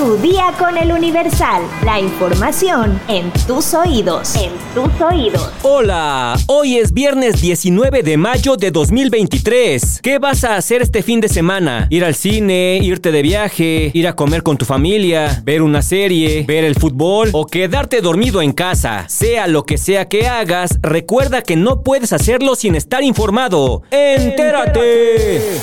[0.00, 1.60] Tu día con el Universal.
[1.84, 4.34] La información en tus oídos.
[4.34, 5.50] En tus oídos.
[5.62, 10.00] Hola, hoy es viernes 19 de mayo de 2023.
[10.02, 11.86] ¿Qué vas a hacer este fin de semana?
[11.90, 12.78] ¿Ir al cine?
[12.82, 13.90] ¿Irte de viaje?
[13.92, 15.42] ¿Ir a comer con tu familia?
[15.44, 16.44] ¿Ver una serie?
[16.48, 17.28] ¿Ver el fútbol?
[17.34, 19.06] ¿O quedarte dormido en casa?
[19.06, 23.82] Sea lo que sea que hagas, recuerda que no puedes hacerlo sin estar informado.
[23.90, 25.60] ¡Entérate!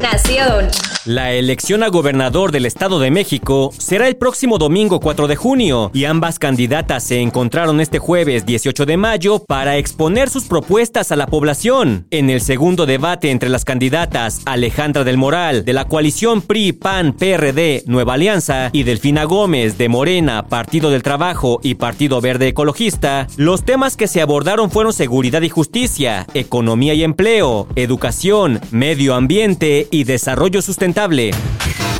[0.00, 0.68] Nación.
[1.06, 5.90] La elección a gobernador del Estado de México será el próximo domingo 4 de junio
[5.94, 11.16] y ambas candidatas se encontraron este jueves 18 de mayo para exponer sus propuestas a
[11.16, 12.06] la población.
[12.10, 17.14] En el segundo debate entre las candidatas Alejandra del Moral de la coalición PRI, PAN,
[17.14, 23.26] PRD, Nueva Alianza y Delfina Gómez de Morena, Partido del Trabajo y Partido Verde Ecologista,
[23.36, 29.88] los temas que se abordaron fueron seguridad y justicia, economía y empleo, educación, medio ambiente
[29.90, 31.32] y desarrollo sustentable.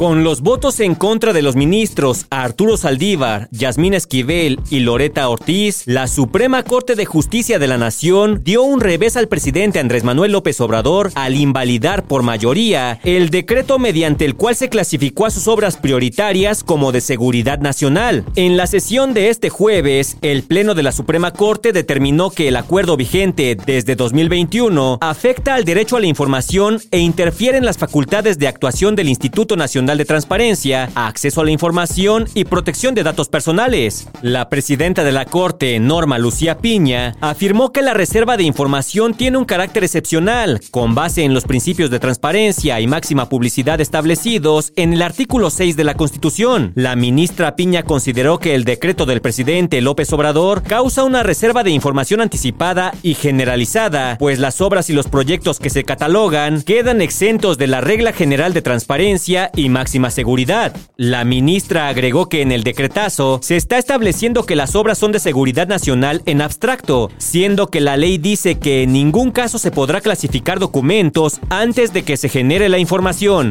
[0.00, 5.82] Con los votos en contra de los ministros Arturo Saldívar, Yasmín Esquivel y Loreta Ortiz,
[5.84, 10.32] la Suprema Corte de Justicia de la Nación dio un revés al presidente Andrés Manuel
[10.32, 15.46] López Obrador al invalidar por mayoría el decreto mediante el cual se clasificó a sus
[15.48, 18.24] obras prioritarias como de seguridad nacional.
[18.36, 22.56] En la sesión de este jueves, el Pleno de la Suprema Corte determinó que el
[22.56, 28.38] acuerdo vigente desde 2021 afecta al derecho a la información e interfiere en las facultades
[28.38, 33.28] de actuación del Instituto Nacional de Transparencia, Acceso a la Información y Protección de Datos
[33.28, 34.08] Personales.
[34.22, 39.38] La presidenta de la Corte, Norma Lucía Piña, afirmó que la reserva de información tiene
[39.38, 44.92] un carácter excepcional, con base en los principios de transparencia y máxima publicidad establecidos en
[44.92, 46.72] el artículo 6 de la Constitución.
[46.74, 51.70] La ministra Piña consideró que el decreto del presidente López Obrador causa una reserva de
[51.70, 57.56] información anticipada y generalizada, pues las obras y los proyectos que se catalogan quedan exentos
[57.56, 60.76] de la regla general de transparencia y máxima seguridad.
[60.96, 65.20] La ministra agregó que en el decretazo se está estableciendo que las obras son de
[65.20, 70.00] seguridad nacional en abstracto, siendo que la ley dice que en ningún caso se podrá
[70.00, 73.48] clasificar documentos antes de que se genere la información.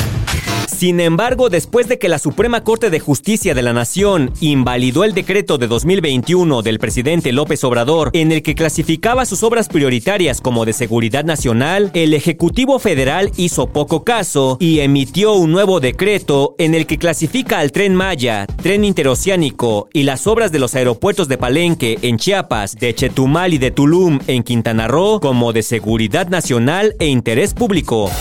[0.69, 5.13] Sin embargo, después de que la Suprema Corte de Justicia de la Nación invalidó el
[5.13, 10.66] decreto de 2021 del presidente López Obrador en el que clasificaba sus obras prioritarias como
[10.66, 16.75] de seguridad nacional, el Ejecutivo Federal hizo poco caso y emitió un nuevo decreto en
[16.75, 21.38] el que clasifica al tren Maya, tren interoceánico y las obras de los aeropuertos de
[21.38, 26.96] Palenque en Chiapas, de Chetumal y de Tulum en Quintana Roo como de seguridad nacional
[27.00, 28.12] e interés público.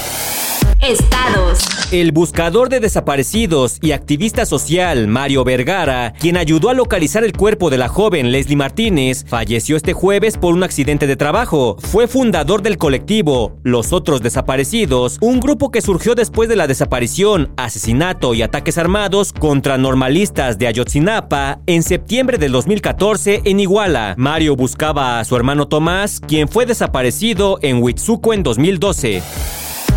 [0.80, 1.78] Estados.
[1.91, 7.71] El buscador de desaparecidos y activista social Mario Vergara, quien ayudó a localizar el cuerpo
[7.71, 11.78] de la joven Leslie Martínez, falleció este jueves por un accidente de trabajo.
[11.81, 17.54] Fue fundador del colectivo Los Otros Desaparecidos, un grupo que surgió después de la desaparición,
[17.56, 24.15] asesinato y ataques armados contra normalistas de Ayotzinapa en septiembre del 2014 en Iguala.
[24.19, 29.22] Mario buscaba a su hermano Tomás, quien fue desaparecido en Huitzuco en 2012.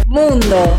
[0.08, 0.78] Mundo.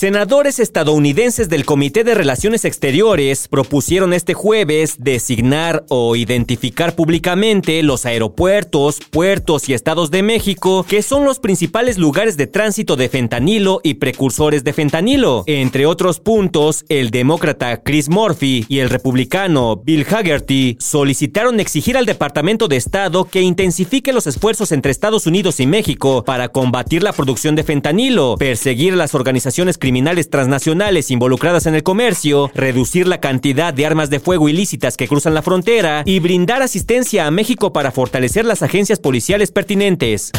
[0.00, 8.06] Senadores estadounidenses del Comité de Relaciones Exteriores propusieron este jueves designar o identificar públicamente los
[8.06, 13.82] aeropuertos, puertos y estados de México que son los principales lugares de tránsito de fentanilo
[13.84, 15.44] y precursores de fentanilo.
[15.46, 22.06] Entre otros puntos, el demócrata Chris Murphy y el republicano Bill Haggerty solicitaron exigir al
[22.06, 27.12] Departamento de Estado que intensifique los esfuerzos entre Estados Unidos y México para combatir la
[27.12, 33.18] producción de fentanilo, perseguir las organizaciones criminales criminales transnacionales involucradas en el comercio, reducir la
[33.18, 37.72] cantidad de armas de fuego ilícitas que cruzan la frontera y brindar asistencia a México
[37.72, 40.30] para fortalecer las agencias policiales pertinentes.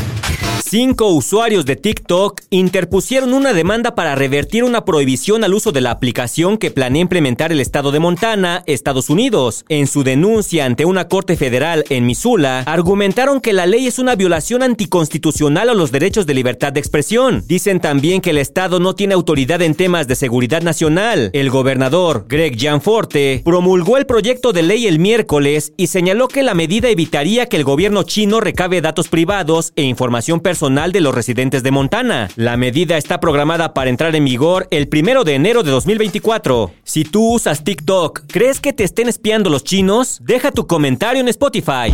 [0.64, 5.92] Cinco usuarios de TikTok interpusieron una demanda para revertir una prohibición al uso de la
[5.92, 9.66] aplicación que planea implementar el estado de Montana, Estados Unidos.
[9.70, 14.16] En su denuncia ante una corte federal en Missoula, argumentaron que la ley es una
[14.16, 17.44] violación anticonstitucional a los derechos de libertad de expresión.
[17.48, 21.32] Dicen también que el estado no tiene autoridad en temas de seguridad nacional.
[21.34, 26.54] El gobernador, Greg Gianforte, promulgó el proyecto de ley el miércoles y señaló que la
[26.54, 31.64] medida evitaría que el gobierno chino recabe datos privados e información personal de los residentes
[31.64, 32.30] de Montana.
[32.36, 36.74] La medida está programada para entrar en vigor el primero de enero de 2024.
[36.84, 40.20] Si tú usas TikTok, ¿crees que te estén espiando los chinos?
[40.22, 41.94] Deja tu comentario en Spotify.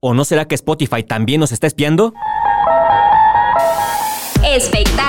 [0.00, 2.12] ¿O no será que Spotify también nos está espiando?
[4.44, 5.05] Espectáculo.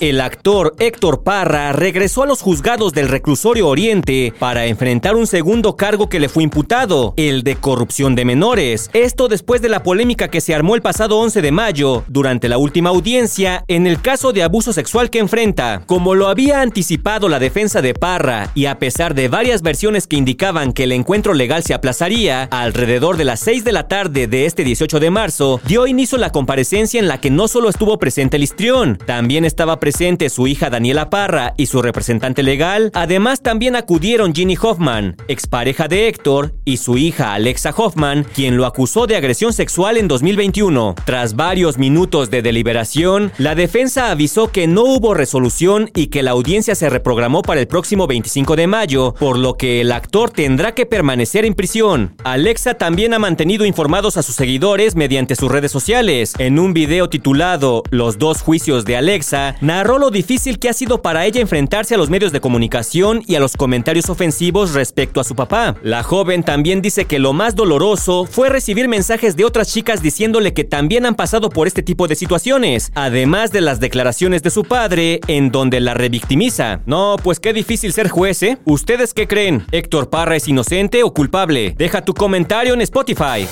[0.00, 5.76] El actor Héctor Parra regresó a los juzgados del reclusorio Oriente para enfrentar un segundo
[5.76, 8.88] cargo que le fue imputado, el de corrupción de menores.
[8.94, 12.56] Esto después de la polémica que se armó el pasado 11 de mayo, durante la
[12.56, 15.82] última audiencia, en el caso de abuso sexual que enfrenta.
[15.84, 20.16] Como lo había anticipado la defensa de Parra, y a pesar de varias versiones que
[20.16, 24.46] indicaban que el encuentro legal se aplazaría, alrededor de las 6 de la tarde de
[24.46, 28.38] este 18 de marzo, dio inicio la comparecencia en la que no solo estuvo presente
[28.38, 32.90] el histrión, también estaba presente su hija Daniela Parra y su representante legal.
[32.94, 38.66] Además, también acudieron Ginny Hoffman, expareja de Héctor, y su hija Alexa Hoffman, quien lo
[38.66, 40.94] acusó de agresión sexual en 2021.
[41.04, 46.32] Tras varios minutos de deliberación, la defensa avisó que no hubo resolución y que la
[46.32, 50.74] audiencia se reprogramó para el próximo 25 de mayo, por lo que el actor tendrá
[50.74, 52.14] que permanecer en prisión.
[52.24, 56.34] Alexa también ha mantenido informados a sus seguidores mediante sus redes sociales.
[56.38, 59.21] En un video titulado Los dos juicios de Alexa,
[59.60, 63.36] narró lo difícil que ha sido para ella enfrentarse a los medios de comunicación y
[63.36, 65.76] a los comentarios ofensivos respecto a su papá.
[65.82, 70.52] La joven también dice que lo más doloroso fue recibir mensajes de otras chicas diciéndole
[70.52, 74.64] que también han pasado por este tipo de situaciones, además de las declaraciones de su
[74.64, 76.80] padre en donde la revictimiza.
[76.86, 78.58] No, pues qué difícil ser juez, ¿eh?
[78.64, 79.64] ¿Ustedes qué creen?
[79.72, 81.74] ¿Héctor Parra es inocente o culpable?
[81.76, 83.46] Deja tu comentario en Spotify.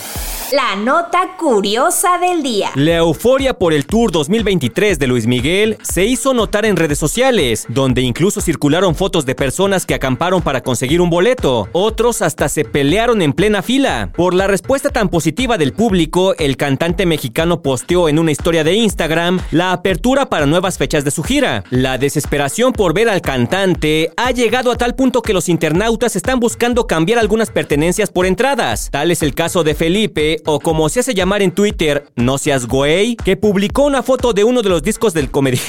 [0.53, 2.73] La nota curiosa del día.
[2.75, 7.67] La euforia por el Tour 2023 de Luis Miguel se hizo notar en redes sociales,
[7.69, 11.69] donde incluso circularon fotos de personas que acamparon para conseguir un boleto.
[11.71, 14.11] Otros hasta se pelearon en plena fila.
[14.17, 18.75] Por la respuesta tan positiva del público, el cantante mexicano posteó en una historia de
[18.75, 21.63] Instagram la apertura para nuevas fechas de su gira.
[21.71, 26.41] La desesperación por ver al cantante ha llegado a tal punto que los internautas están
[26.41, 28.89] buscando cambiar algunas pertenencias por entradas.
[28.91, 32.67] Tal es el caso de Felipe, o como se hace llamar en Twitter, no seas
[32.67, 35.69] güey, que publicó una foto de uno de los discos del comediante.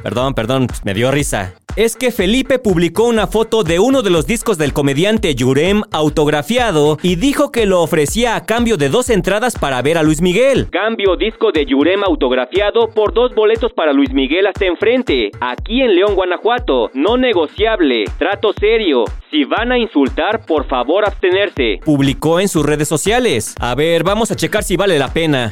[0.02, 4.26] perdón, perdón, me dio risa es que Felipe publicó una foto de uno de los
[4.26, 9.58] discos del comediante Yurem autografiado y dijo que lo ofrecía a cambio de dos entradas
[9.58, 10.68] para ver a Luis Miguel.
[10.70, 15.94] Cambio disco de Yurem autografiado por dos boletos para Luis Miguel hasta enfrente, aquí en
[15.94, 16.90] León, Guanajuato.
[16.94, 19.04] No negociable, trato serio.
[19.30, 21.80] Si van a insultar, por favor abstenerse.
[21.84, 23.54] Publicó en sus redes sociales.
[23.58, 25.50] A ver, vamos a checar si vale la pena.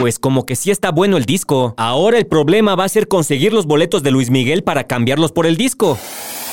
[0.00, 1.74] Pues como que sí está bueno el disco.
[1.76, 5.44] Ahora el problema va a ser conseguir los boletos de Luis Miguel para cambiarlos por
[5.44, 5.98] el disco.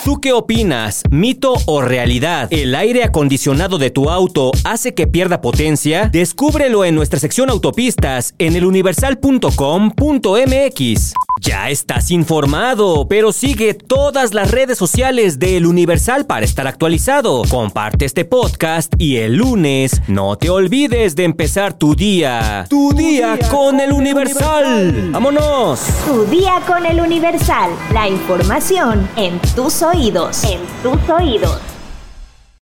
[0.04, 1.04] ¿Tú qué opinas?
[1.12, 2.48] ¿Mito o realidad?
[2.52, 6.10] ¿El aire acondicionado de tu auto hace que pierda potencia?
[6.12, 11.14] Descúbrelo en nuestra sección autopistas en eluniversal.com.mx.
[11.42, 17.44] Ya estás informado, pero sigue todas las redes sociales de El Universal para estar actualizado.
[17.48, 22.66] Comparte este podcast y el lunes no te olvides de empezar tu día.
[22.70, 25.12] Tu, día, con El Universal.
[25.12, 25.82] ¡Vámonos!
[26.08, 27.70] Tu día con El Universal.
[27.94, 29.84] La información en tus
[30.44, 31.77] En tus oídos.